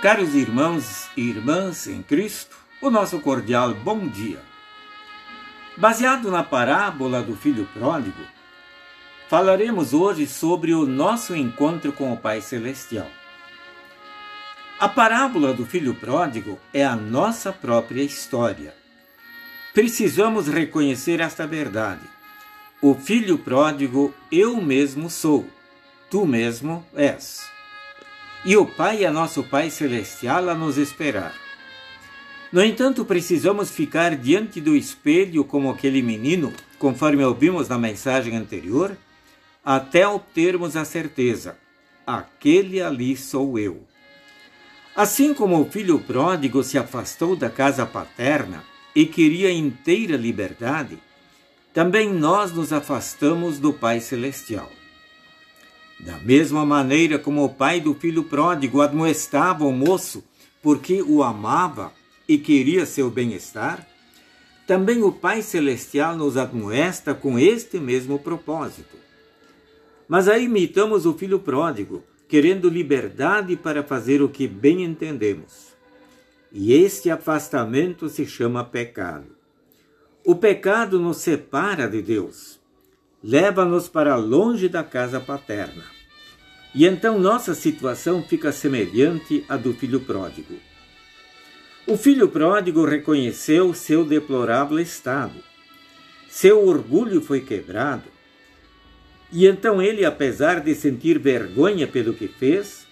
Caros 0.00 0.32
irmãos 0.36 1.08
e 1.16 1.22
irmãs 1.22 1.88
em 1.88 2.04
Cristo, 2.04 2.56
o 2.80 2.88
nosso 2.88 3.18
cordial 3.18 3.74
bom 3.74 4.06
dia. 4.06 4.40
Baseado 5.76 6.30
na 6.30 6.44
parábola 6.44 7.20
do 7.20 7.34
filho 7.34 7.68
pródigo, 7.74 8.22
falaremos 9.28 9.92
hoje 9.92 10.24
sobre 10.24 10.72
o 10.72 10.86
nosso 10.86 11.34
encontro 11.34 11.92
com 11.92 12.12
o 12.12 12.16
Pai 12.16 12.40
Celestial. 12.40 13.08
A 14.78 14.88
parábola 14.88 15.52
do 15.52 15.66
filho 15.66 15.92
pródigo 15.96 16.60
é 16.72 16.84
a 16.84 16.94
nossa 16.94 17.52
própria 17.52 18.04
história. 18.04 18.76
Precisamos 19.74 20.46
reconhecer 20.46 21.18
esta 21.18 21.44
verdade. 21.44 22.06
O 22.80 22.94
filho 22.94 23.36
pródigo 23.36 24.14
eu 24.30 24.62
mesmo 24.62 25.10
sou, 25.10 25.44
tu 26.08 26.24
mesmo 26.24 26.86
és 26.94 27.57
e 28.44 28.56
o 28.56 28.64
Pai 28.64 29.04
é 29.04 29.10
nosso 29.10 29.42
Pai 29.42 29.70
Celestial 29.70 30.48
a 30.48 30.54
nos 30.54 30.78
esperar. 30.78 31.34
No 32.52 32.62
entanto, 32.62 33.04
precisamos 33.04 33.70
ficar 33.70 34.16
diante 34.16 34.60
do 34.60 34.74
espelho 34.74 35.44
como 35.44 35.70
aquele 35.70 36.00
menino, 36.00 36.52
conforme 36.78 37.24
ouvimos 37.24 37.68
na 37.68 37.76
mensagem 37.76 38.36
anterior, 38.36 38.96
até 39.64 40.08
obtermos 40.08 40.76
a 40.76 40.84
certeza: 40.84 41.58
aquele 42.06 42.80
ali 42.80 43.16
sou 43.16 43.58
eu. 43.58 43.82
Assim 44.96 45.34
como 45.34 45.60
o 45.60 45.70
filho 45.70 45.98
pródigo 45.98 46.62
se 46.62 46.78
afastou 46.78 47.36
da 47.36 47.50
casa 47.50 47.84
paterna 47.84 48.64
e 48.94 49.04
queria 49.04 49.52
inteira 49.52 50.16
liberdade, 50.16 50.98
também 51.74 52.12
nós 52.12 52.50
nos 52.50 52.72
afastamos 52.72 53.58
do 53.58 53.72
Pai 53.72 54.00
Celestial. 54.00 54.77
Da 56.00 56.16
mesma 56.18 56.64
maneira 56.64 57.18
como 57.18 57.44
o 57.44 57.48
pai 57.48 57.80
do 57.80 57.94
filho 57.94 58.22
pródigo 58.22 58.80
admoestava 58.80 59.64
o 59.64 59.72
moço 59.72 60.22
porque 60.62 61.02
o 61.02 61.22
amava 61.22 61.92
e 62.28 62.38
queria 62.38 62.84
seu 62.86 63.10
bem-estar, 63.10 63.86
também 64.66 65.02
o 65.02 65.10
Pai 65.10 65.40
Celestial 65.40 66.14
nos 66.14 66.36
admoesta 66.36 67.14
com 67.14 67.38
este 67.38 67.78
mesmo 67.78 68.18
propósito. 68.18 68.98
Mas 70.06 70.28
aí 70.28 70.44
imitamos 70.44 71.06
o 71.06 71.14
filho 71.14 71.38
pródigo, 71.38 72.04
querendo 72.28 72.68
liberdade 72.68 73.56
para 73.56 73.82
fazer 73.82 74.20
o 74.20 74.28
que 74.28 74.46
bem 74.46 74.84
entendemos. 74.84 75.68
E 76.52 76.74
este 76.74 77.10
afastamento 77.10 78.08
se 78.08 78.26
chama 78.26 78.62
pecado. 78.62 79.36
O 80.24 80.34
pecado 80.34 81.00
nos 81.00 81.16
separa 81.18 81.88
de 81.88 82.02
Deus 82.02 82.57
leva-nos 83.22 83.88
para 83.88 84.16
longe 84.16 84.68
da 84.68 84.84
casa 84.84 85.20
paterna. 85.20 85.84
E 86.74 86.86
então 86.86 87.18
nossa 87.18 87.54
situação 87.54 88.22
fica 88.22 88.52
semelhante 88.52 89.44
à 89.48 89.56
do 89.56 89.72
filho 89.74 90.00
pródigo. 90.00 90.54
O 91.86 91.96
filho 91.96 92.28
pródigo 92.28 92.84
reconheceu 92.84 93.72
seu 93.72 94.04
deplorável 94.04 94.78
estado. 94.78 95.42
Seu 96.28 96.66
orgulho 96.66 97.20
foi 97.22 97.40
quebrado. 97.40 98.04
E 99.32 99.46
então 99.46 99.80
ele, 99.80 100.04
apesar 100.04 100.60
de 100.60 100.74
sentir 100.74 101.18
vergonha 101.18 101.86
pelo 101.86 102.12
que 102.12 102.28
fez, 102.28 102.86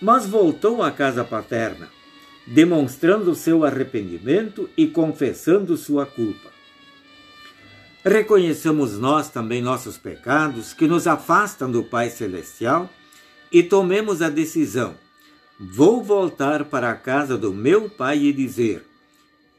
mas 0.00 0.26
voltou 0.26 0.82
à 0.82 0.90
casa 0.90 1.24
paterna, 1.24 1.88
demonstrando 2.46 3.34
seu 3.34 3.64
arrependimento 3.64 4.70
e 4.76 4.86
confessando 4.86 5.76
sua 5.76 6.06
culpa. 6.06 6.55
Reconheçamos 8.08 8.96
nós 8.96 9.30
também 9.30 9.60
nossos 9.60 9.98
pecados 9.98 10.72
que 10.72 10.86
nos 10.86 11.08
afastam 11.08 11.68
do 11.68 11.82
Pai 11.82 12.08
Celestial 12.08 12.88
e 13.50 13.64
tomemos 13.64 14.22
a 14.22 14.30
decisão: 14.30 14.94
vou 15.58 16.04
voltar 16.04 16.66
para 16.66 16.88
a 16.88 16.94
casa 16.94 17.36
do 17.36 17.52
meu 17.52 17.90
Pai 17.90 18.18
e 18.18 18.32
dizer: 18.32 18.86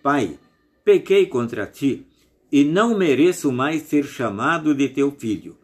Pai, 0.01 0.39
pequei 0.81 1.25
contra 1.25 1.65
ti 1.65 2.07
e 2.49 2.63
não 2.63 2.97
mereço 2.97 3.51
mais 3.51 3.81
ser 3.81 4.05
chamado 4.05 4.73
de 4.73 4.87
teu 4.87 5.11
filho. 5.11 5.57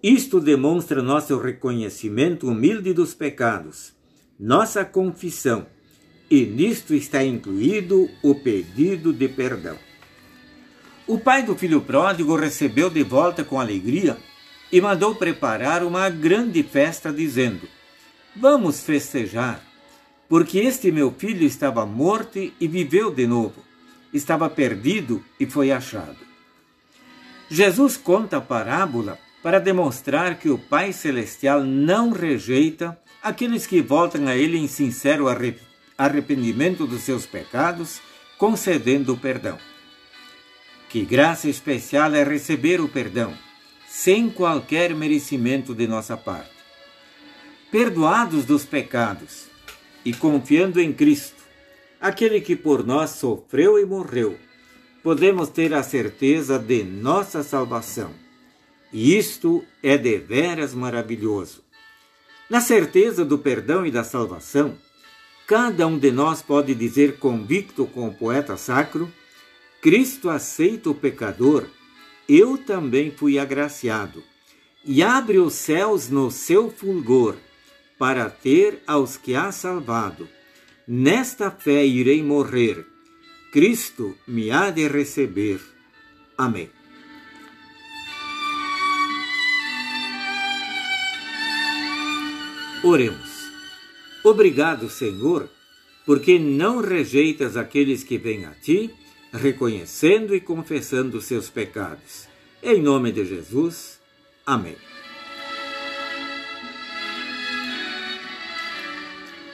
Isto 0.00 0.40
demonstra 0.40 1.02
nosso 1.02 1.36
reconhecimento 1.36 2.46
humilde 2.46 2.92
dos 2.92 3.12
pecados, 3.12 3.92
nossa 4.38 4.84
confissão, 4.84 5.66
e 6.30 6.46
nisto 6.46 6.94
está 6.94 7.24
incluído 7.24 8.08
o 8.22 8.36
pedido 8.36 9.12
de 9.12 9.26
perdão. 9.26 9.87
O 11.08 11.18
pai 11.18 11.42
do 11.42 11.56
filho 11.56 11.80
pródigo 11.80 12.36
recebeu 12.36 12.90
de 12.90 13.02
volta 13.02 13.42
com 13.42 13.58
alegria 13.58 14.18
e 14.70 14.78
mandou 14.78 15.14
preparar 15.14 15.82
uma 15.82 16.10
grande 16.10 16.62
festa, 16.62 17.10
dizendo: 17.10 17.66
Vamos 18.36 18.82
festejar, 18.82 19.62
porque 20.28 20.58
este 20.58 20.92
meu 20.92 21.10
filho 21.10 21.46
estava 21.46 21.86
morto 21.86 22.38
e 22.38 22.68
viveu 22.68 23.10
de 23.10 23.26
novo, 23.26 23.64
estava 24.12 24.50
perdido 24.50 25.24
e 25.40 25.46
foi 25.46 25.72
achado. 25.72 26.18
Jesus 27.48 27.96
conta 27.96 28.36
a 28.36 28.42
parábola 28.42 29.18
para 29.42 29.58
demonstrar 29.58 30.38
que 30.38 30.50
o 30.50 30.58
Pai 30.58 30.92
Celestial 30.92 31.64
não 31.64 32.10
rejeita 32.10 33.00
aqueles 33.22 33.66
que 33.66 33.80
voltam 33.80 34.28
a 34.28 34.36
Ele 34.36 34.58
em 34.58 34.68
sincero 34.68 35.24
arrependimento 35.96 36.86
dos 36.86 37.00
seus 37.00 37.24
pecados, 37.24 37.98
concedendo 38.36 39.14
o 39.14 39.16
perdão. 39.16 39.58
Que 40.88 41.04
graça 41.04 41.50
especial 41.50 42.14
é 42.14 42.24
receber 42.24 42.80
o 42.80 42.88
perdão, 42.88 43.36
sem 43.86 44.30
qualquer 44.30 44.94
merecimento 44.94 45.74
de 45.74 45.86
nossa 45.86 46.16
parte. 46.16 46.50
Perdoados 47.70 48.46
dos 48.46 48.64
pecados 48.64 49.48
e 50.02 50.14
confiando 50.14 50.80
em 50.80 50.90
Cristo, 50.90 51.42
aquele 52.00 52.40
que 52.40 52.56
por 52.56 52.86
nós 52.86 53.10
sofreu 53.10 53.78
e 53.78 53.84
morreu, 53.84 54.38
podemos 55.02 55.50
ter 55.50 55.74
a 55.74 55.82
certeza 55.82 56.58
de 56.58 56.82
nossa 56.82 57.42
salvação. 57.42 58.10
E 58.90 59.14
isto 59.14 59.62
é 59.82 59.98
deveras 59.98 60.72
maravilhoso. 60.72 61.62
Na 62.48 62.62
certeza 62.62 63.26
do 63.26 63.38
perdão 63.38 63.84
e 63.84 63.90
da 63.90 64.02
salvação, 64.02 64.78
cada 65.46 65.86
um 65.86 65.98
de 65.98 66.10
nós 66.10 66.40
pode 66.40 66.74
dizer 66.74 67.18
convicto 67.18 67.84
com 67.84 68.08
o 68.08 68.14
poeta 68.14 68.56
sacro 68.56 69.12
Cristo 69.80 70.28
aceita 70.28 70.90
o 70.90 70.94
pecador, 70.94 71.66
eu 72.28 72.58
também 72.58 73.12
fui 73.12 73.38
agraciado, 73.38 74.24
e 74.84 75.02
abre 75.02 75.38
os 75.38 75.54
céus 75.54 76.08
no 76.08 76.30
seu 76.30 76.68
fulgor, 76.68 77.36
para 77.96 78.28
ter 78.28 78.82
aos 78.86 79.16
que 79.16 79.34
há 79.34 79.52
salvado. 79.52 80.28
Nesta 80.86 81.50
fé 81.50 81.86
irei 81.86 82.22
morrer, 82.22 82.84
Cristo 83.52 84.16
me 84.26 84.50
há 84.50 84.70
de 84.70 84.88
receber. 84.88 85.60
Amém. 86.36 86.70
Oremos. 92.82 93.48
Obrigado, 94.24 94.88
Senhor, 94.88 95.48
porque 96.06 96.38
não 96.38 96.80
rejeitas 96.80 97.56
aqueles 97.56 98.02
que 98.02 98.18
vêm 98.18 98.44
a 98.44 98.52
ti 98.52 98.90
reconhecendo 99.32 100.34
e 100.34 100.40
confessando 100.40 101.20
seus 101.20 101.50
pecados. 101.50 102.28
Em 102.62 102.80
nome 102.80 103.12
de 103.12 103.24
Jesus. 103.24 104.00
Amém. 104.44 104.76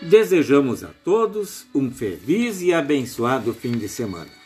Desejamos 0.00 0.84
a 0.84 0.90
todos 1.02 1.66
um 1.74 1.90
feliz 1.90 2.60
e 2.60 2.72
abençoado 2.72 3.54
fim 3.54 3.72
de 3.72 3.88
semana. 3.88 4.43